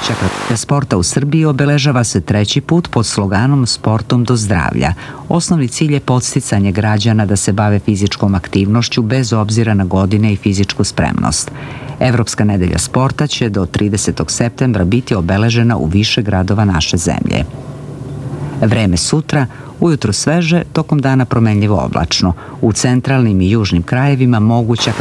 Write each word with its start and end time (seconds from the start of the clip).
moguća 0.00 0.56
sporta 0.56 0.96
u 0.96 1.02
Srbiji 1.02 1.44
obeležava 1.44 2.04
se 2.04 2.20
treći 2.20 2.60
put 2.60 2.88
pod 2.90 3.06
sloganom 3.06 3.66
Sportom 3.66 4.24
do 4.24 4.36
zdravlja. 4.36 4.94
Osnovni 5.28 5.68
cilj 5.68 5.94
je 5.94 6.00
podsticanje 6.00 6.72
građana 6.72 7.26
da 7.26 7.36
se 7.36 7.52
bave 7.52 7.78
fizičkom 7.78 8.34
aktivnošću 8.34 9.02
bez 9.02 9.32
obzira 9.32 9.74
na 9.74 9.84
godine 9.84 10.32
i 10.32 10.36
fizičku 10.36 10.84
spremnost. 10.84 11.50
Evropska 12.00 12.44
nedelja 12.44 12.78
sporta 12.78 13.26
će 13.26 13.48
do 13.48 13.66
30. 13.66 14.30
septembra 14.30 14.84
biti 14.84 15.14
obeležena 15.14 15.76
u 15.76 15.86
više 15.86 16.22
gradova 16.22 16.64
naše 16.64 16.96
zemlje. 16.96 17.44
Vreme 18.62 18.96
sutra, 18.96 19.46
ujutro 19.80 20.12
sveže, 20.12 20.62
tokom 20.72 20.98
dana 20.98 21.24
promenljivo 21.24 21.84
oblačno. 21.84 22.32
U 22.60 22.72
centralnim 22.72 23.40
i 23.40 23.50
južnim 23.50 23.82
krajevima 23.82 24.40
moguća 24.40 24.92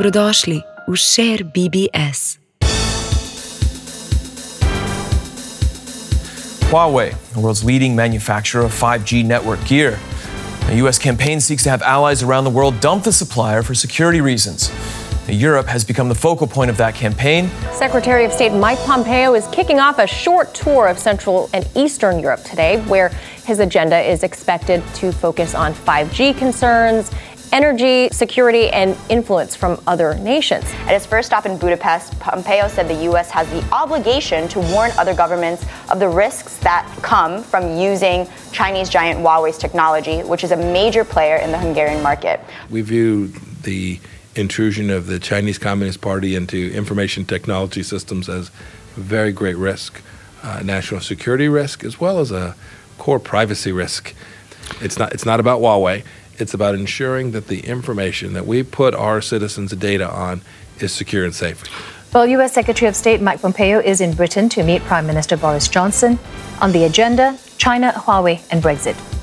Dobrodošli 0.00 0.62
u 0.86 0.96
Share 0.96 1.44
BBS. 1.44 2.38
Huawei, 6.70 7.10
the 7.34 7.40
world's 7.40 7.64
leading 7.64 7.94
manufacturer 7.94 8.64
of 8.64 8.80
5G 8.80 9.26
network 9.26 9.58
gear. 9.68 9.98
A 10.70 10.82
U.S. 10.82 10.98
campaign 10.98 11.40
seeks 11.40 11.64
to 11.64 11.70
have 11.70 11.82
allies 11.82 12.22
around 12.22 12.44
the 12.44 12.50
world 12.50 12.80
dump 12.80 13.04
the 13.04 13.12
supplier 13.12 13.62
for 13.62 13.74
security 13.74 14.20
reasons. 14.22 14.70
Europe 15.28 15.68
has 15.68 15.84
become 15.84 16.08
the 16.08 16.14
focal 16.14 16.46
point 16.46 16.70
of 16.70 16.76
that 16.76 16.94
campaign. 16.94 17.50
Secretary 17.72 18.24
of 18.24 18.32
State 18.32 18.52
Mike 18.52 18.78
Pompeo 18.86 19.34
is 19.34 19.46
kicking 19.52 19.80
off 19.80 19.98
a 19.98 20.06
short 20.06 20.54
tour 20.54 20.88
of 20.88 20.98
Central 20.98 21.48
and 21.52 21.68
Eastern 21.76 22.18
Europe 22.18 22.42
today, 22.42 22.80
where 22.88 23.10
his 23.44 23.60
agenda 23.60 24.00
is 24.00 24.22
expected 24.22 24.82
to 24.94 25.12
focus 25.12 25.54
on 25.54 25.74
5G 25.74 26.38
concerns 26.38 27.10
energy, 27.52 28.08
security, 28.10 28.68
and 28.70 28.96
influence 29.08 29.56
from 29.56 29.80
other 29.86 30.14
nations. 30.16 30.64
At 30.86 30.94
his 30.94 31.06
first 31.06 31.26
stop 31.26 31.46
in 31.46 31.58
Budapest, 31.58 32.18
Pompeo 32.20 32.68
said 32.68 32.88
the 32.88 33.04
U.S. 33.04 33.30
has 33.30 33.48
the 33.50 33.64
obligation 33.72 34.48
to 34.48 34.60
warn 34.60 34.90
other 34.98 35.14
governments 35.14 35.64
of 35.90 35.98
the 35.98 36.08
risks 36.08 36.58
that 36.58 36.88
come 37.02 37.42
from 37.42 37.78
using 37.78 38.28
Chinese 38.52 38.88
giant 38.88 39.20
Huawei's 39.20 39.58
technology, 39.58 40.20
which 40.22 40.44
is 40.44 40.52
a 40.52 40.56
major 40.56 41.04
player 41.04 41.36
in 41.36 41.50
the 41.50 41.58
Hungarian 41.58 42.02
market. 42.02 42.40
We 42.70 42.82
view 42.82 43.28
the 43.62 44.00
intrusion 44.36 44.90
of 44.90 45.06
the 45.06 45.18
Chinese 45.18 45.58
Communist 45.58 46.00
Party 46.00 46.36
into 46.36 46.72
information 46.72 47.24
technology 47.24 47.82
systems 47.82 48.28
as 48.28 48.48
a 48.96 49.00
very 49.00 49.32
great 49.32 49.56
risk, 49.56 50.00
uh, 50.42 50.62
national 50.64 51.00
security 51.00 51.48
risk, 51.48 51.84
as 51.84 52.00
well 52.00 52.20
as 52.20 52.30
a 52.30 52.54
core 52.98 53.18
privacy 53.18 53.72
risk. 53.72 54.14
It's 54.80 54.98
not, 54.98 55.12
it's 55.12 55.26
not 55.26 55.40
about 55.40 55.60
Huawei. 55.60 56.04
It's 56.40 56.54
about 56.54 56.74
ensuring 56.74 57.32
that 57.32 57.48
the 57.48 57.60
information 57.60 58.32
that 58.32 58.46
we 58.46 58.62
put 58.62 58.94
our 58.94 59.20
citizens' 59.20 59.72
data 59.72 60.10
on 60.10 60.42
is 60.78 60.92
secure 60.92 61.24
and 61.24 61.34
safe. 61.34 61.62
Well, 62.12 62.26
U.S. 62.26 62.52
Secretary 62.52 62.88
of 62.88 62.96
State 62.96 63.20
Mike 63.20 63.40
Pompeo 63.40 63.78
is 63.78 64.00
in 64.00 64.14
Britain 64.14 64.48
to 64.50 64.64
meet 64.64 64.82
Prime 64.82 65.06
Minister 65.06 65.36
Boris 65.36 65.68
Johnson. 65.68 66.18
On 66.60 66.72
the 66.72 66.84
agenda, 66.84 67.38
China, 67.56 67.92
Huawei, 67.92 68.42
and 68.50 68.62
Brexit. 68.62 69.19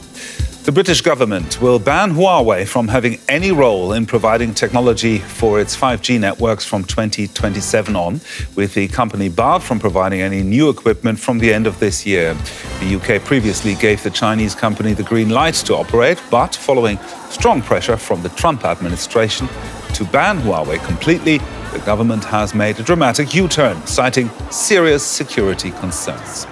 The 0.68 0.74
British 0.74 1.00
government 1.00 1.62
will 1.62 1.80
ban 1.80 2.12
Huawei 2.12 2.68
from 2.68 2.90
having 2.90 3.22
any 3.30 3.54
role 3.54 3.94
in 3.94 4.06
providing 4.06 4.54
technology 4.54 5.20
for 5.20 5.62
its 5.62 5.78
5G 5.78 6.20
networks 6.20 6.66
from 6.66 6.84
2027 6.84 7.96
on, 7.96 8.20
with 8.54 8.74
the 8.74 8.90
company 8.90 9.30
barred 9.30 9.64
from 9.64 9.80
providing 9.80 10.20
any 10.20 10.44
new 10.44 10.68
equipment 10.68 11.22
from 11.22 11.40
the 11.40 11.54
end 11.54 11.68
of 11.68 11.80
this 11.80 12.06
year. 12.06 12.34
The 12.82 12.96
UK 12.98 13.24
previously 13.24 13.76
gave 13.76 14.04
the 14.04 14.10
Chinese 14.10 14.56
company 14.56 14.92
the 14.92 15.04
green 15.04 15.30
light 15.30 15.56
to 15.68 15.74
operate, 15.74 16.22
but 16.30 16.54
following 16.54 17.00
strong 17.30 17.62
pressure 17.62 17.96
from 17.96 18.22
the 18.22 18.30
Trump 18.36 18.66
administration 18.66 19.48
to 19.94 20.04
ban 20.04 20.38
Huawei 20.40 20.84
completely, 20.84 21.38
the 21.72 21.82
government 21.86 22.26
has 22.26 22.54
made 22.54 22.78
a 22.78 22.84
dramatic 22.84 23.34
U 23.34 23.48
turn, 23.48 23.88
citing 23.88 24.30
serious 24.52 25.02
security 25.02 25.72
concerns. 25.72 26.46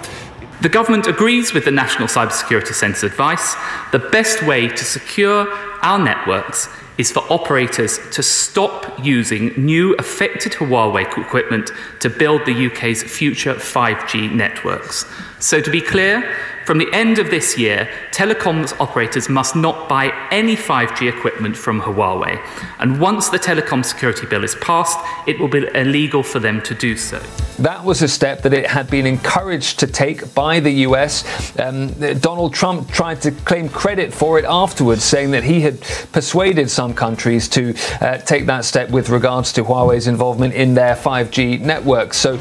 The 0.62 0.70
government 0.70 1.06
agrees 1.06 1.52
with 1.52 1.66
the 1.66 1.70
National 1.70 2.08
Cybersecurity 2.08 2.72
Centre's 2.72 3.02
advice. 3.02 3.54
The 3.92 3.98
best 3.98 4.42
way 4.42 4.68
to 4.68 4.84
secure 4.84 5.46
our 5.82 5.98
networks 5.98 6.68
is 6.96 7.12
for 7.12 7.22
operators 7.30 7.98
to 8.12 8.22
stop 8.22 9.04
using 9.04 9.48
new 9.56 9.94
affected 9.96 10.52
Huawei 10.52 11.02
equipment 11.18 11.70
to 12.00 12.08
build 12.08 12.46
the 12.46 12.66
UK's 12.68 13.02
future 13.02 13.54
5G 13.54 14.32
networks. 14.32 15.04
So, 15.40 15.60
to 15.60 15.70
be 15.70 15.82
clear, 15.82 16.34
from 16.66 16.78
the 16.78 16.92
end 16.92 17.20
of 17.20 17.30
this 17.30 17.56
year, 17.56 17.88
telecoms 18.10 18.78
operators 18.80 19.28
must 19.28 19.54
not 19.54 19.88
buy 19.88 20.12
any 20.32 20.56
5G 20.56 21.08
equipment 21.08 21.56
from 21.56 21.80
Huawei. 21.80 22.44
And 22.80 23.00
once 23.00 23.28
the 23.28 23.38
telecom 23.38 23.84
security 23.84 24.26
bill 24.26 24.42
is 24.42 24.56
passed, 24.56 24.98
it 25.28 25.38
will 25.38 25.46
be 25.46 25.64
illegal 25.76 26.24
for 26.24 26.40
them 26.40 26.60
to 26.62 26.74
do 26.74 26.96
so. 26.96 27.22
That 27.60 27.84
was 27.84 28.02
a 28.02 28.08
step 28.08 28.42
that 28.42 28.52
it 28.52 28.66
had 28.66 28.90
been 28.90 29.06
encouraged 29.06 29.78
to 29.78 29.86
take 29.86 30.34
by 30.34 30.58
the 30.58 30.72
US. 30.88 31.24
Um, 31.58 31.92
Donald 32.18 32.52
Trump 32.52 32.90
tried 32.90 33.22
to 33.22 33.30
claim 33.30 33.68
credit 33.68 34.12
for 34.12 34.36
it 34.38 34.44
afterwards, 34.44 35.04
saying 35.04 35.30
that 35.30 35.44
he 35.44 35.60
had 35.60 35.80
persuaded 36.10 36.68
some 36.68 36.92
countries 36.94 37.48
to 37.50 37.74
uh, 38.00 38.18
take 38.18 38.46
that 38.46 38.64
step 38.64 38.90
with 38.90 39.08
regards 39.08 39.52
to 39.52 39.62
Huawei's 39.62 40.08
involvement 40.08 40.52
in 40.54 40.74
their 40.74 40.96
5G 40.96 41.60
networks. 41.60 42.18
So, 42.18 42.36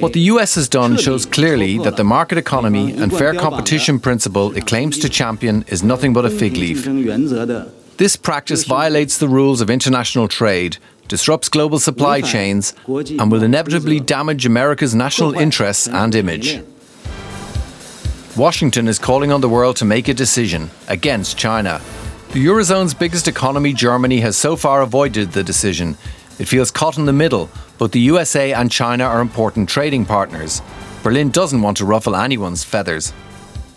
what 0.00 0.12
the 0.12 0.20
US 0.32 0.56
has 0.56 0.68
done 0.68 0.96
shows 0.96 1.24
clearly 1.24 1.78
that 1.78 1.96
the 1.96 2.04
market 2.04 2.38
economy 2.38 2.71
economy 2.74 3.02
and 3.02 3.12
fair 3.12 3.34
competition 3.34 3.98
principle 4.00 4.56
it 4.56 4.66
claims 4.66 4.98
to 4.98 5.08
champion 5.08 5.64
is 5.68 5.82
nothing 5.82 6.12
but 6.12 6.24
a 6.24 6.30
fig 6.30 6.56
leaf. 6.56 6.84
This 7.96 8.16
practice 8.16 8.64
violates 8.64 9.18
the 9.18 9.28
rules 9.28 9.60
of 9.60 9.70
international 9.70 10.26
trade, 10.28 10.78
disrupts 11.08 11.48
global 11.48 11.78
supply 11.78 12.20
chains, 12.20 12.74
and 12.86 13.30
will 13.30 13.42
inevitably 13.42 14.00
damage 14.00 14.46
America's 14.46 14.94
national 14.94 15.34
interests 15.34 15.86
and 15.86 16.14
image. 16.14 16.62
Washington 18.36 18.88
is 18.88 18.98
calling 18.98 19.30
on 19.30 19.42
the 19.42 19.48
world 19.48 19.76
to 19.76 19.84
make 19.84 20.08
a 20.08 20.14
decision 20.14 20.70
against 20.88 21.36
China. 21.36 21.80
The 22.32 22.44
Eurozone's 22.44 22.94
biggest 22.94 23.28
economy, 23.28 23.74
Germany, 23.74 24.20
has 24.20 24.38
so 24.38 24.56
far 24.56 24.80
avoided 24.80 25.32
the 25.32 25.44
decision. 25.44 25.98
It 26.38 26.46
feels 26.48 26.70
caught 26.70 26.96
in 26.96 27.04
the 27.04 27.12
middle. 27.12 27.50
but 27.78 27.90
the 27.90 28.00
USA 28.12 28.52
and 28.52 28.70
China 28.70 29.02
are 29.04 29.20
important 29.20 29.68
trading 29.68 30.06
partners. 30.06 30.62
Berlin 31.02 31.30
doesn't 31.30 31.62
want 31.62 31.76
to 31.78 31.84
ruffle 31.84 32.14
anyone's 32.14 32.62
feathers. 32.62 33.12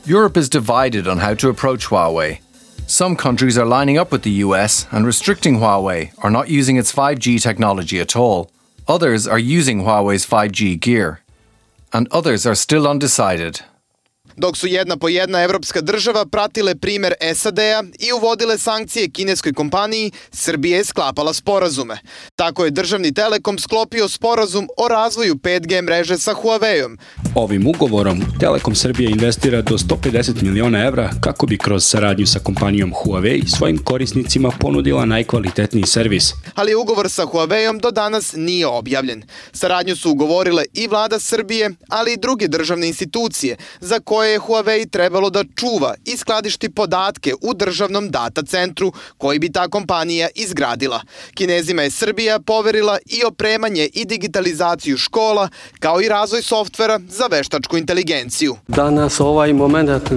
Europe 0.06 0.38
is 0.38 0.48
divided 0.48 1.08
on 1.08 1.18
how 1.18 1.34
to 1.34 1.50
approach 1.50 1.88
Huawei. 1.88 2.40
Some 2.86 3.16
countries 3.16 3.58
are 3.58 3.66
lining 3.66 3.98
up 3.98 4.12
with 4.12 4.22
the 4.22 4.44
US 4.46 4.86
and 4.92 5.08
restricting 5.08 5.58
Huawei 5.58 6.12
or 6.24 6.30
not 6.30 6.50
using 6.50 6.78
its 6.78 6.94
5G 6.94 7.42
technology 7.42 8.00
at 8.00 8.16
all. 8.16 8.52
Others 8.88 9.28
are 9.28 9.40
using 9.40 9.82
Huawei's 9.82 10.24
5G 10.24 10.80
gear. 10.80 11.22
And 11.92 12.08
others 12.12 12.46
are 12.46 12.54
still 12.54 12.88
undecided. 12.88 13.62
Dok 14.38 14.58
su 14.58 14.68
jedna 14.68 14.98
po 14.98 15.10
jedna 15.10 15.44
evropska 15.44 15.82
država 15.82 16.26
pratile 16.26 16.76
primer 16.76 17.14
SAD-a 17.36 17.84
i 18.00 18.14
uvodile 18.14 18.58
sankcije 18.58 19.10
kineskoj 19.10 19.54
kompaniji, 19.54 20.12
Srbija 20.32 20.78
je 20.78 20.86
sklapala 20.86 21.34
sporazume. 21.34 21.98
Tako 22.36 22.66
je 22.66 22.72
državni 22.72 23.14
Telekom 23.14 23.60
sklopio 23.60 24.08
sporazum 24.08 24.68
o 24.78 24.88
razvoju 24.88 25.36
5G 25.36 25.82
mreže 25.82 26.18
sa 26.18 26.34
Huawei-om. 26.34 26.98
Ovim 27.36 27.68
ugovorom 27.68 28.24
Telekom 28.40 28.76
Srbije 28.76 29.12
investira 29.12 29.62
do 29.62 29.78
150 29.78 30.44
miliona 30.44 30.86
evra 30.86 31.12
kako 31.22 31.46
bi 31.46 31.58
kroz 31.58 31.86
saradnju 31.86 32.26
sa 32.28 32.40
kompanijom 32.40 32.94
Huawei 32.94 33.48
svojim 33.58 33.78
korisnicima 33.78 34.52
ponudila 34.60 35.06
najkvalitetniji 35.06 35.86
servis. 35.86 36.34
Ali 36.56 36.76
ugovor 36.76 37.10
sa 37.10 37.26
Huawei-om 37.26 37.80
do 37.80 37.92
danas 37.92 38.34
nije 38.36 38.68
objavljen. 38.68 39.24
Saradnju 39.54 39.96
su 39.96 40.12
ugovorile 40.12 40.64
i 40.74 40.88
vlada 40.88 41.20
Srbije, 41.20 41.72
ali 41.90 42.14
i 42.14 42.18
druge 42.18 42.48
državne 42.48 42.88
institucije 42.88 43.56
za 43.80 44.00
koje 44.00 44.25
koje 44.26 44.32
je 44.32 44.40
Huawei 44.40 44.90
trebalo 44.90 45.30
da 45.30 45.44
čuva 45.56 45.94
i 46.06 46.18
skladišti 46.18 46.70
podatke 46.70 47.34
u 47.42 47.54
državnom 47.54 48.10
data 48.10 48.44
centru 48.44 48.92
koji 49.18 49.40
bi 49.40 49.52
ta 49.52 49.68
kompanija 49.68 50.28
izgradila. 50.36 51.02
Kinezima 51.34 51.82
je 51.82 51.92
Srbija 51.92 52.40
poverila 52.40 52.98
i 53.06 53.24
opremanje 53.24 53.90
i 53.94 54.06
digitalizaciju 54.06 54.98
škola, 54.98 55.50
kao 55.80 56.02
i 56.02 56.10
razvoj 56.10 56.42
softvera 56.42 57.00
za 57.10 57.26
veštačku 57.32 57.78
inteligenciju. 57.78 58.56
Danas 58.68 59.20
ovaj 59.20 59.54
moment 59.54 60.10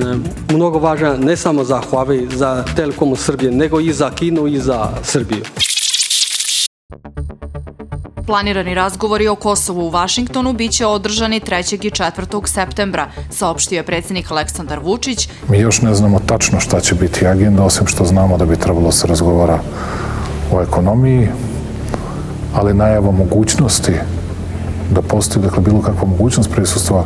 mnogo 0.52 0.78
važan 0.78 1.20
ne 1.20 1.36
samo 1.36 1.64
za 1.64 1.82
Huawei, 1.90 2.36
za 2.36 2.64
Telekomu 2.76 3.16
Srbije, 3.16 3.52
nego 3.52 3.80
i 3.80 3.92
za 3.92 4.10
Kinu 4.10 4.46
i 4.46 4.58
za 4.58 4.88
Srbiju. 5.04 5.44
Planirani 8.28 8.74
razgovori 8.74 9.28
o 9.28 9.34
Kosovu 9.34 9.86
u 9.86 9.90
Vašingtonu 9.90 10.52
biće 10.52 10.86
održani 10.86 11.40
3. 11.40 11.86
i 11.86 11.90
4. 11.90 12.46
septembra, 12.46 13.06
saopštio 13.30 13.76
je 13.76 13.82
predsjednik 13.82 14.30
Aleksandar 14.30 14.78
Vučić. 14.78 15.28
Mi 15.48 15.58
još 15.58 15.82
ne 15.82 15.94
znamo 15.94 16.20
tačno 16.26 16.60
šta 16.60 16.80
će 16.80 16.94
biti 16.94 17.26
agenda, 17.26 17.62
osim 17.62 17.86
što 17.86 18.04
znamo 18.04 18.38
da 18.38 18.44
bi 18.44 18.56
trebalo 18.56 18.92
se 18.92 19.06
razgovara 19.06 19.58
o 20.52 20.62
ekonomiji, 20.62 21.28
ali 22.54 22.74
najava 22.74 23.10
mogućnosti 23.10 23.92
da 24.90 25.02
postoji, 25.02 25.44
dakle, 25.44 25.62
bilo 25.62 25.82
kakva 25.82 26.08
mogućnost 26.08 26.50
prisustva 26.50 27.04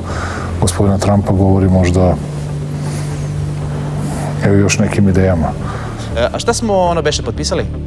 gospodina 0.60 0.98
Trumpa 0.98 1.32
govori 1.32 1.68
možda 1.68 2.14
evo 4.44 4.54
još 4.54 4.78
nekim 4.78 5.08
idejama. 5.08 5.52
E, 6.16 6.28
a 6.32 6.38
šta 6.38 6.52
smo 6.52 6.78
ono 6.78 7.02
beše 7.02 7.22
potpisali? 7.22 7.81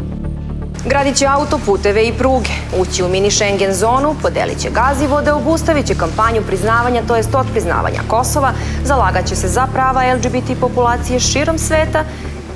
Gradit 0.89 1.15
će 1.15 1.25
autoputeve 1.25 2.07
i 2.07 2.13
pruge, 2.13 2.49
ući 2.79 3.03
u 3.03 3.09
mini 3.09 3.31
Schengen 3.31 3.73
zonu, 3.73 4.15
podelit 4.21 4.59
će 4.59 4.69
gazivode, 4.69 5.31
obustavit 5.31 5.85
će 5.85 5.95
kampanju 5.95 6.41
priznavanja, 6.47 7.01
to 7.07 7.15
jest 7.15 7.35
od 7.35 7.45
priznavanja 7.51 7.99
Kosova, 8.07 8.51
zalagat 8.83 9.25
će 9.25 9.35
se 9.35 9.47
za 9.47 9.67
prava 9.73 10.13
LGBT 10.13 10.59
populacije 10.59 11.19
širom 11.19 11.57
sveta 11.57 12.03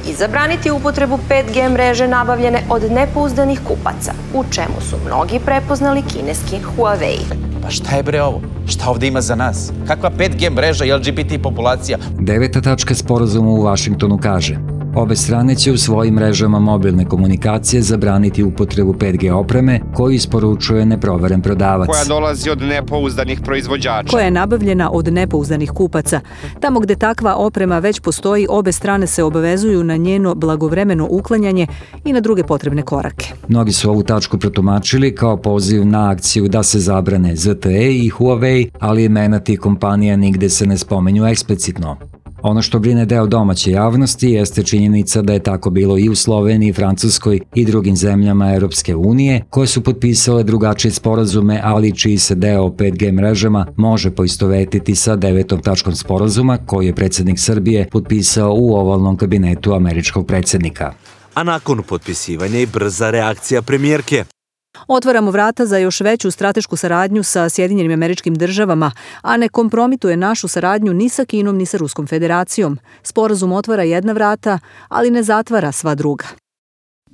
i 0.09 0.13
zabraniti 0.13 0.71
upotrebu 0.71 1.19
5G 1.29 1.69
mreže 1.73 2.07
nabavljene 2.07 2.61
od 2.69 2.91
nepouzdanih 2.91 3.59
kupaca, 3.67 4.13
u 4.33 4.43
čemu 4.51 4.81
su 4.89 4.95
mnogi 5.05 5.39
prepoznali 5.45 6.01
kineski 6.01 6.59
Huawei. 6.77 7.19
Pa 7.61 7.69
šta 7.69 7.95
je 7.95 8.03
bre 8.03 8.21
ovo? 8.21 8.41
Šta 8.67 8.89
ovde 8.89 9.07
ima 9.07 9.21
za 9.21 9.35
nas? 9.35 9.71
Kakva 9.87 10.09
5G 10.09 10.49
mreža 10.49 10.85
i 10.85 10.93
LGBT 10.93 11.43
populacija? 11.43 11.97
Deveta 12.19 12.61
tačka 12.61 12.95
sporazuma 12.95 13.49
u 13.49 13.63
Vašingtonu 13.63 14.19
kaže 14.23 14.78
Obe 14.95 15.15
strane 15.15 15.55
će 15.55 15.71
u 15.71 15.77
svojim 15.77 16.13
mrežama 16.13 16.59
mobilne 16.59 17.05
komunikacije 17.05 17.81
zabraniti 17.81 18.43
upotrebu 18.43 18.93
5G 18.93 19.31
opreme 19.31 19.79
koju 19.93 20.15
isporučuje 20.15 20.85
neproveren 20.85 21.41
prodavac. 21.41 21.89
Koja 21.89 22.03
dolazi 22.05 22.49
od 22.49 22.61
nepouzdanih 22.61 23.39
proizvođača. 23.43 24.09
Koja 24.11 24.25
je 24.25 24.31
nabavljena 24.31 24.91
od 24.91 25.13
nepouzdanih 25.13 25.71
kupaca. 25.71 26.19
Tamo 26.59 26.79
gde 26.79 26.95
takva 26.95 27.35
oprema 27.35 27.79
već 27.79 27.99
postoji, 27.99 28.47
obe 28.49 28.71
strane 28.71 29.07
se 29.07 29.23
obavezuju 29.23 29.83
na 29.83 29.95
njeno 29.95 30.35
blagovremeno 30.35 31.07
uklanjanje 31.09 31.67
i 32.05 32.13
na 32.13 32.19
druge 32.19 32.43
potrebne 32.43 32.81
korake. 32.81 33.33
Mnogi 33.47 33.71
su 33.71 33.89
ovu 33.89 34.03
tačku 34.03 34.37
protumačili 34.37 35.15
kao 35.15 35.37
poziv 35.37 35.85
na 35.85 36.09
akciju 36.09 36.47
da 36.47 36.63
se 36.63 36.79
zabrane 36.79 37.35
ZTE 37.35 37.95
i 37.95 38.09
Huawei, 38.09 38.69
ali 38.79 39.05
imena 39.05 39.39
tih 39.39 39.59
kompanija 39.59 40.15
nigde 40.15 40.49
se 40.49 40.65
ne 40.65 40.77
spomenju 40.77 41.25
eksplicitno. 41.25 41.97
Ono 42.41 42.61
što 42.61 42.79
brine 42.79 43.05
deo 43.05 43.27
domaće 43.27 43.71
javnosti 43.71 44.29
jeste 44.29 44.63
činjenica 44.63 45.21
da 45.21 45.33
je 45.33 45.43
tako 45.43 45.69
bilo 45.69 45.97
i 45.97 46.09
u 46.09 46.15
Sloveniji, 46.15 46.73
Francuskoj 46.73 47.39
i 47.55 47.65
drugim 47.65 47.95
zemljama 47.95 48.53
Europske 48.53 48.95
unije, 48.95 49.43
koje 49.49 49.67
su 49.67 49.83
potpisale 49.83 50.43
drugačije 50.43 50.91
sporazume, 50.91 51.61
ali 51.63 51.95
čiji 51.97 52.17
se 52.17 52.35
deo 52.35 52.63
o 52.63 52.69
5G 52.69 53.11
mrežama 53.11 53.67
može 53.75 54.11
poistovetiti 54.11 54.95
sa 54.95 55.15
devetom 55.15 55.61
tačkom 55.61 55.95
sporazuma 55.95 56.57
koji 56.57 56.87
je 56.87 56.95
predsednik 56.95 57.39
Srbije 57.39 57.87
potpisao 57.91 58.53
u 58.55 58.73
ovalnom 58.73 59.17
kabinetu 59.17 59.73
američkog 59.73 60.27
predsednika. 60.27 60.93
A 61.33 61.43
nakon 61.43 61.83
potpisivanja 61.83 62.59
i 62.59 62.65
brza 62.65 63.09
reakcija 63.09 63.61
premijerke. 63.61 64.23
Otvaramo 64.87 65.31
vrata 65.31 65.65
za 65.65 65.77
još 65.77 65.99
veću 66.01 66.31
stratešku 66.31 66.75
saradnju 66.75 67.23
sa 67.23 67.49
Sjedinjenim 67.49 67.91
američkim 67.91 68.35
državama, 68.35 68.91
a 69.21 69.37
ne 69.37 69.49
kompromituje 69.49 70.17
našu 70.17 70.47
saradnju 70.47 70.93
ni 70.93 71.09
sa 71.09 71.25
Kinom 71.25 71.57
ni 71.57 71.65
sa 71.65 71.77
Ruskom 71.77 72.07
federacijom. 72.07 72.79
Sporazum 73.03 73.51
otvara 73.51 73.83
jedna 73.83 74.13
vrata, 74.13 74.59
ali 74.87 75.11
ne 75.11 75.23
zatvara 75.23 75.71
sva 75.71 75.95
druga. 75.95 76.25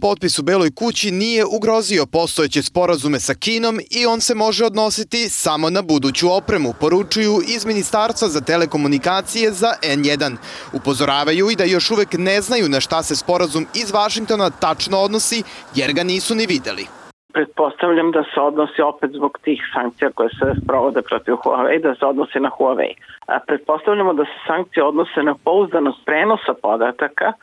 Potpis 0.02 0.40
u 0.40 0.44
Beloj 0.44 0.72
kući 0.72 1.12
nije 1.12 1.46
ugrozio 1.46 2.06
postojeće 2.06 2.64
sporazume 2.64 3.20
sa 3.20 3.34
Kinom 3.34 3.80
i 3.90 4.06
on 4.06 4.22
se 4.22 4.36
može 4.36 4.66
odnositi 4.66 5.30
samo 5.30 5.70
na 5.70 5.82
buduću 5.82 6.32
opremu, 6.32 6.74
poručuju 6.80 7.42
iz 7.48 7.66
Ministarstva 7.66 8.30
za 8.30 8.42
telekomunikacije 8.42 9.52
za 9.52 9.74
N1. 9.84 10.36
Upozoravaju 10.74 11.50
i 11.50 11.56
da 11.56 11.64
još 11.64 11.92
uvek 11.92 12.14
ne 12.14 12.42
znaju 12.42 12.70
na 12.70 12.80
šta 12.80 13.04
se 13.04 13.16
sporazum 13.16 13.68
iz 13.74 13.92
Vašingtona 13.92 14.50
tačno 14.50 14.98
odnosi, 14.98 15.44
jer 15.76 15.94
ga 15.94 16.04
nisu 16.04 16.36
ni 16.36 16.46
videli 16.46 16.88
pretpostavljam 17.36 18.12
da 18.12 18.24
se 18.34 18.40
odnosi 18.42 18.82
opet 18.82 19.12
zbog 19.12 19.40
tih 19.44 19.62
sankcija 19.74 20.10
koje 20.12 20.30
se 20.30 20.48
sprovode 20.64 21.02
protiv 21.02 21.34
Huawei, 21.34 21.82
da 21.82 21.96
se 21.96 22.06
odnosi 22.06 22.40
na 22.40 22.50
Huawei. 22.58 22.94
A 23.28 23.40
pretpostavljamo 23.48 24.14
da 24.14 24.24
se 24.26 24.38
sankcije 24.48 24.84
odnose 24.84 25.24
na 25.24 25.36
pouzdanost 25.44 26.06
prenosa 26.06 26.54
podataka 26.62 27.34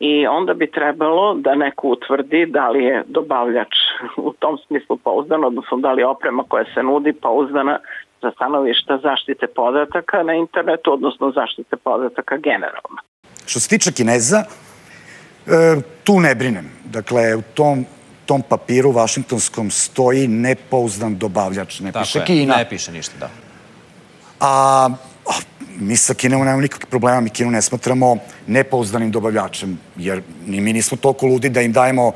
i 0.00 0.26
onda 0.26 0.54
bi 0.54 0.70
trebalo 0.70 1.34
da 1.34 1.54
neko 1.54 1.88
utvrdi 1.88 2.46
da 2.46 2.68
li 2.68 2.84
je 2.84 3.04
dobavljač 3.06 3.74
u 4.16 4.32
tom 4.32 4.58
smislu 4.66 4.96
pouzdan, 4.96 5.44
odnosno 5.44 5.76
da 5.76 5.92
li 5.92 6.02
je 6.02 6.06
oprema 6.06 6.42
koja 6.48 6.64
se 6.74 6.82
nudi 6.82 7.12
pouzdana 7.12 7.78
za 8.22 8.30
stanovišta 8.30 8.98
zaštite 9.02 9.46
podataka 9.46 10.22
na 10.22 10.34
internetu, 10.34 10.92
odnosno 10.92 11.30
zaštite 11.30 11.76
podataka 11.76 12.36
generalno. 12.36 12.98
Što 13.46 13.60
se 13.60 13.68
tiče 13.68 13.92
Kineza, 13.92 14.38
e, 14.38 15.80
tu 16.04 16.20
ne 16.20 16.34
brinem. 16.34 16.66
Dakle, 16.84 17.36
u 17.36 17.42
tom 17.54 17.84
tom 18.30 18.42
papiru 18.42 18.92
vašingtonskom 18.94 19.70
stoji 19.70 20.28
nepouzdan 20.28 21.16
dobavljač, 21.18 21.80
ne 21.80 21.92
Tako 21.92 22.04
piše 22.04 22.18
je, 22.18 22.24
Kina. 22.26 22.56
Ne 22.56 22.68
piše 22.68 22.92
ništa, 22.92 23.18
da. 23.20 23.30
A, 24.40 24.90
a 25.26 25.34
mi 25.80 25.96
sa 25.96 26.14
Kinom 26.14 26.44
nemamo 26.44 26.62
nikakvih 26.62 26.86
problema, 26.86 27.20
mi 27.20 27.30
Kinu 27.30 27.50
ne 27.50 27.62
smatramo 27.62 28.16
nepouzdanim 28.46 29.10
dobavljačem, 29.10 29.74
jer 29.96 30.22
ni 30.46 30.60
mi 30.60 30.72
nismo 30.72 30.96
toliko 30.96 31.26
ludi 31.26 31.50
da 31.50 31.60
im 31.60 31.72
dajemo 31.72 32.12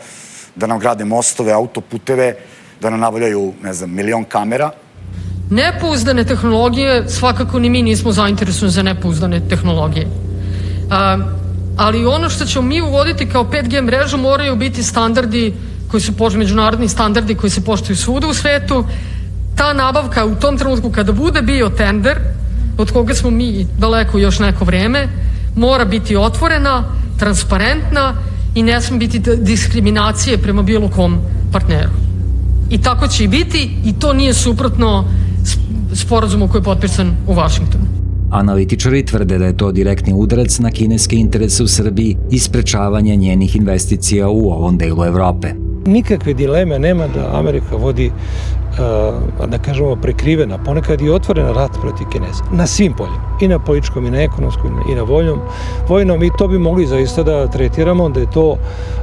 da 0.55 0.70
nam 0.70 0.78
grade 0.78 1.05
mostove, 1.05 1.52
autoputeve, 1.52 2.37
da 2.81 2.90
nam 2.90 3.00
nabavljaju, 3.00 3.52
ne 3.62 3.75
znam, 3.75 3.90
milion 3.90 4.25
kamera. 4.25 4.70
Nepouzdane 5.50 6.25
tehnologije, 6.25 7.08
svakako 7.08 7.58
ni 7.58 7.70
mi 7.70 7.82
nismo 7.82 8.12
zainteresovani 8.12 8.72
za 8.72 8.82
nepouzdane 8.82 9.43
tehnologije. 9.49 10.06
A, 10.90 11.19
ali 11.76 12.06
ono 12.06 12.31
što 12.31 12.44
ćemo 12.44 12.69
mi 12.69 12.82
uvoditi 12.82 13.28
kao 13.28 13.44
5G 13.44 13.82
mrežu 13.82 14.19
moraju 14.19 14.56
biti 14.56 14.82
standardi 14.82 15.55
koji 15.94 16.00
su 16.00 16.38
međunarodni 16.38 16.88
standardi 16.88 17.35
koji 17.35 17.50
se 17.50 17.61
poštuju 17.61 17.96
svuda 17.96 18.26
u 18.26 18.35
svetu. 18.35 18.85
Ta 19.55 19.73
nabavka 19.73 20.25
u 20.25 20.35
tom 20.35 20.58
trenutku 20.58 20.91
kada 20.91 21.12
bude 21.12 21.43
bio 21.43 21.69
tender, 21.69 22.19
od 22.79 22.91
koga 22.91 23.14
smo 23.14 23.31
mi 23.31 23.67
daleko 23.79 24.19
još 24.19 24.38
neko 24.38 24.64
vreme, 24.64 25.08
mora 25.56 25.85
biti 25.85 26.17
otvorena, 26.17 26.85
transparentna 27.19 28.14
i 28.55 28.62
ne 28.62 28.81
sme 28.81 28.99
biti 28.99 29.23
diskriminacije 29.37 30.38
prema 30.38 30.62
bilo 30.62 30.88
kom 30.88 31.19
partneru. 31.52 31.91
I 32.70 32.82
tako 32.82 33.08
će 33.08 33.25
i 33.25 33.29
biti 33.29 33.76
i 33.85 33.93
to 33.93 34.12
nije 34.12 34.35
suprotno 34.35 35.05
sporazumu 35.93 36.49
koji 36.49 36.61
je 36.61 36.64
potpisan 36.64 37.17
u 37.26 37.35
Vašingtonu. 37.35 37.94
Analitičari 38.34 39.04
tvrde 39.06 39.38
da 39.38 39.46
je 39.46 39.56
to 39.56 39.72
direktni 39.72 40.12
udarac 40.14 40.58
na 40.58 40.70
kineske 40.70 41.16
interese 41.16 41.62
u 41.62 41.66
Srbiji 41.66 42.16
i 42.30 42.38
sprečavanje 42.38 43.16
njenih 43.16 43.56
investicija 43.56 44.28
u 44.28 44.50
ovom 44.50 44.78
delu 44.78 45.04
Evrope. 45.04 45.49
Nikakve 45.87 46.35
dileme 46.35 46.78
nema 46.78 47.06
da 47.14 47.38
Amerika 47.38 47.76
vodi 47.76 48.06
uh, 48.11 49.49
da 49.49 49.59
kažemo 49.59 49.97
prekrivena, 49.97 50.59
ponekad 50.59 51.00
i 51.00 51.11
otvorena 51.11 51.52
rat 51.52 51.70
protiv 51.80 52.06
Kineza. 52.12 52.44
Na 52.52 52.66
svim 52.66 52.92
poljima. 52.92 53.38
I 53.40 53.49
na 53.49 53.59
političkom, 53.59 54.06
i 54.06 54.11
na 54.11 54.23
ekonomskom, 54.23 54.80
i 54.92 54.94
na 54.94 55.02
voljnom, 55.02 55.38
vojnom. 55.88 56.23
I 56.23 56.30
to 56.38 56.49
bi 56.49 56.59
mogli 56.59 56.87
zaista 56.87 57.23
da 57.23 57.47
tretiramo 57.47 58.09
da 58.09 58.20
je 58.20 58.30
to 58.30 58.56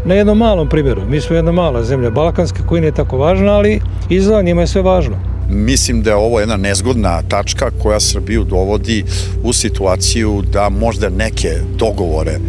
na 0.05 0.15
jednom 0.15 0.37
malom 0.37 0.69
primjeru. 0.69 1.01
Mi 1.09 1.21
smo 1.21 1.35
jedna 1.35 1.51
mala 1.51 1.83
zemlja 1.83 2.09
balkanska 2.09 2.63
koja 2.67 2.81
nije 2.81 2.91
tako 2.91 3.17
važna, 3.17 3.51
ali 3.51 3.81
izgleda 4.09 4.41
njima 4.41 4.61
je 4.61 4.67
sve 4.67 4.81
važno. 4.81 5.30
Mislim 5.51 6.01
da 6.01 6.09
je 6.09 6.15
ovo 6.15 6.39
jedna 6.39 6.57
nezgodna 6.57 7.21
tačka 7.21 7.71
koja 7.83 7.99
Srbiju 7.99 8.43
dovodi 8.43 9.03
u 9.43 9.53
situaciju 9.53 10.43
da 10.53 10.69
možda 10.69 11.09
neke 11.09 11.49
dogovore 11.77 12.39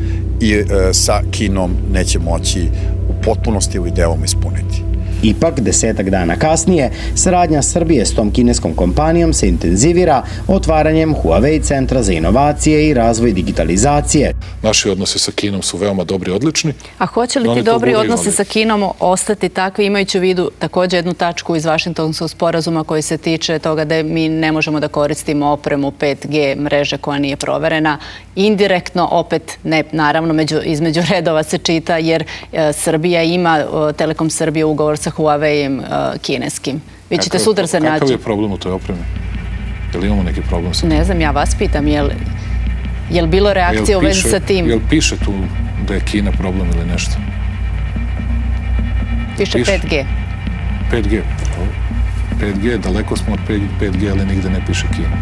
i 0.40 0.52
e, 0.52 0.64
sa 0.92 1.22
Kinom 1.30 1.76
neće 1.92 2.18
moći 2.18 2.68
u 3.08 3.22
potpunosti 3.22 3.76
ili 3.76 3.90
delom 3.90 4.24
ispuniti. 4.24 4.91
Ipak, 5.22 5.60
desetak 5.60 6.10
dana 6.10 6.36
kasnije, 6.36 6.90
saradnja 7.14 7.62
Srbije 7.62 8.06
s 8.06 8.14
tom 8.14 8.30
kineskom 8.30 8.74
kompanijom 8.74 9.32
se 9.32 9.48
intenzivira 9.48 10.22
otvaranjem 10.48 11.14
Huawei 11.14 11.62
centra 11.62 12.02
za 12.02 12.12
inovacije 12.12 12.88
i 12.88 12.94
razvoj 12.94 13.32
digitalizacije. 13.32 14.32
Naši 14.62 14.90
odnose 14.90 15.18
sa 15.18 15.32
Kinom 15.32 15.62
su 15.62 15.76
veoma 15.76 16.04
dobri 16.04 16.30
i 16.30 16.34
odlični. 16.34 16.72
A 16.98 17.06
hoće 17.06 17.40
li 17.40 17.54
ti 17.54 17.62
dobri 17.62 17.94
odnose 17.94 18.32
sa 18.32 18.44
Kinom 18.44 18.90
ostati 19.00 19.48
takvi, 19.48 19.86
imajući 19.86 20.18
u 20.18 20.20
vidu 20.20 20.50
takođe 20.58 20.96
jednu 20.96 21.14
tačku 21.14 21.56
iz 21.56 21.64
Vašingtonskog 21.64 22.30
sporazuma 22.30 22.84
koji 22.84 23.02
se 23.02 23.16
tiče 23.16 23.58
toga 23.58 23.84
da 23.84 24.02
mi 24.02 24.28
ne 24.28 24.52
možemo 24.52 24.80
da 24.80 24.88
koristimo 24.88 25.46
opremu 25.46 25.90
5G 26.00 26.56
mreže 26.56 26.98
koja 26.98 27.18
nije 27.18 27.36
proverena. 27.36 27.98
Indirektno, 28.36 29.08
opet, 29.10 29.58
ne, 29.64 29.84
naravno, 29.92 30.34
među, 30.34 30.60
između 30.64 31.00
redova 31.10 31.42
se 31.42 31.58
čita, 31.58 31.98
jer 31.98 32.24
e, 32.52 32.72
Srbija 32.72 33.22
ima, 33.22 33.58
e, 33.58 33.92
Telekom 33.92 34.30
Srbije 34.30 34.64
ugovor 34.64 34.98
sa 34.98 35.11
Huawei-em 35.16 35.78
uh, 35.78 35.84
kineskim. 36.22 36.80
Vi 37.10 37.18
ćete 37.18 37.38
sutra 37.38 37.66
se 37.66 37.80
naći. 37.80 38.00
Kakav 38.00 38.10
je 38.10 38.18
problem 38.18 38.52
u 38.52 38.58
toj 38.58 38.72
opremi? 38.72 39.00
Je 39.94 40.00
li 40.00 40.06
imamo 40.06 40.22
neki 40.22 40.40
problem 40.40 40.74
sa 40.74 40.86
Ne 40.86 41.04
znam, 41.04 41.20
ja 41.20 41.30
vas 41.30 41.54
pitam, 41.58 41.86
je 41.86 42.02
li, 42.02 42.14
je 43.10 43.22
li 43.22 43.28
bilo 43.28 43.52
reakcije 43.52 43.96
u 43.96 44.00
vezi 44.00 44.22
sa 44.22 44.40
tim? 44.40 44.68
Je 44.68 44.74
li 44.74 44.82
piše 44.90 45.16
tu 45.16 45.32
da 45.88 45.94
je 45.94 46.00
Kina 46.00 46.32
problem 46.32 46.68
ili 46.76 46.86
nešto? 46.86 47.12
Piše, 49.38 49.58
piše 49.58 49.72
5G. 49.72 50.04
5G. 50.92 51.22
5G, 52.40 52.78
daleko 52.78 53.16
smo 53.16 53.32
od 53.32 53.38
5G, 53.80 54.10
ali 54.10 54.26
nigde 54.26 54.50
ne 54.50 54.60
piše 54.66 54.86
Kina. 54.96 55.16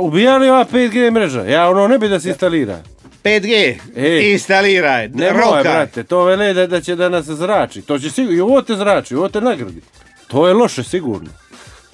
Ubija 0.00 0.36
li 0.36 0.50
ova 0.50 0.64
5G 0.72 1.10
mreža? 1.10 1.42
Ja 1.42 1.70
ono 1.70 1.88
ne 1.88 1.98
bi 1.98 2.08
da 2.08 2.20
se 2.20 2.28
instalira. 2.28 2.82
5G, 3.24 3.78
e, 3.96 4.32
instaliraj, 4.32 5.08
ne 5.08 5.32
roka. 5.32 5.62
brate, 5.62 6.04
to 6.04 6.24
vele 6.24 6.52
da, 6.54 6.66
da 6.66 6.80
će 6.80 6.96
da 6.96 7.08
nas 7.08 7.24
zrači. 7.24 7.82
To 7.82 7.98
će 7.98 8.10
sigurno, 8.10 8.38
i 8.38 8.40
ovo 8.40 8.62
te 8.62 8.76
zrači, 8.76 9.14
ovo 9.14 9.28
te 9.28 9.40
nagradi. 9.40 9.80
To 10.28 10.48
je 10.48 10.54
loše 10.54 10.82
sigurno. 10.82 11.30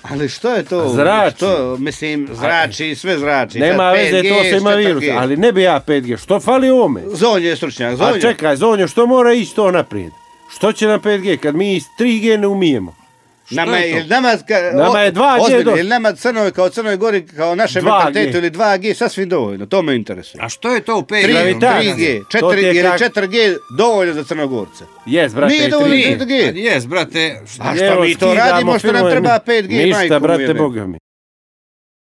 Ali 0.03 0.29
što 0.29 0.55
je 0.55 0.65
to? 0.65 0.89
Zrači. 0.89 1.37
Što, 1.37 1.77
mislim, 1.79 2.29
zrači, 2.33 2.95
sve 2.95 3.19
zrači. 3.19 3.59
Nema 3.59 3.91
veze, 3.91 4.23
to 4.29 4.43
se 4.43 4.57
ima 4.57 4.71
virus. 4.71 5.05
Ali 5.17 5.37
ne 5.37 5.53
bi 5.53 5.63
ja 5.63 5.81
5G. 5.87 6.23
Što 6.23 6.41
fali 6.41 6.71
ovome? 6.71 7.03
Zonje 7.13 7.47
je 7.47 7.57
stručnjak, 7.57 7.97
Zonje. 7.97 8.19
A 8.19 8.21
čekaj, 8.21 8.57
Zonje, 8.57 8.89
što 8.89 9.07
mora 9.07 9.33
ići 9.33 9.55
to 9.55 9.71
naprijed? 9.71 10.13
Što 10.57 10.73
će 10.73 10.87
nam 10.87 11.01
5G 11.01 11.37
kad 11.37 11.55
mi 11.55 11.81
3G 11.99 12.37
ne 12.37 12.47
umijemo? 12.47 13.02
Nama 13.51 13.77
je, 13.77 14.05
nama, 14.05 14.37
ka, 14.49 14.55
nama 14.75 15.01
je 15.01 15.13
2G 15.13 15.63
do... 15.65 15.77
nama 15.83 16.13
Crnoj 16.13 16.53
kao 16.53 16.69
Crnoj 16.69 16.97
Gori 16.97 17.27
kao 17.27 17.55
naše 17.55 17.83
mentalitetu 17.83 18.39
ili 18.39 18.51
2G 18.51 18.95
sasvim 18.95 19.29
dovoljno, 19.29 19.67
to 19.67 19.83
me 19.83 19.97
interesuje. 19.97 20.45
A 20.45 20.49
što 20.49 20.75
je 20.75 20.81
to 20.81 20.99
u 20.99 21.03
5G? 21.03 21.59
3G, 21.61 22.23
4G, 22.33 22.57
jer 22.57 22.85
je 22.85 22.91
4G 22.91 23.57
dovoljno 23.79 24.15
za 24.15 24.25
Crnogorce. 24.25 24.85
Jes, 25.07 25.35
brate, 25.35 25.55
Nije 25.55 25.69
dovoljno 25.69 25.95
4G. 25.95 26.57
Jes, 26.57 26.87
brate, 26.87 27.41
a 27.59 27.77
što 27.77 28.01
mi 28.01 28.15
to 28.15 28.35
radimo, 28.35 28.79
što 28.79 28.93
nam 28.93 29.11
treba 29.11 29.39
5G, 29.47 29.85
Ništa, 29.85 30.19
brate, 30.19 30.55
boga 30.55 30.87
mi. 30.87 30.99